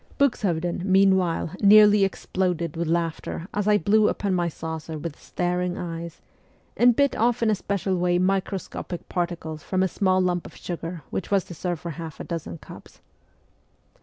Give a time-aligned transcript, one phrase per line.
[0.17, 6.21] Buxhovden meanwhile nearly exploded with laughter as I blew upon my saucer with staring eyes,
[6.75, 11.03] and bit off in a special way microscopic particles from a small lump of sugar
[11.11, 12.99] which was to serve for half a dozen cups.